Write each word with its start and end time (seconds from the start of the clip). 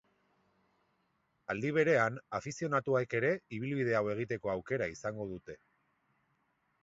Aldi 1.53 1.73
berean, 1.75 2.17
afizionatuek 2.39 3.13
ere 3.19 3.31
ibilbide 3.59 3.95
hau 3.99 4.03
egiteko 4.15 4.53
aukera 4.57 4.91
izango 4.95 5.27
dute. 5.35 5.59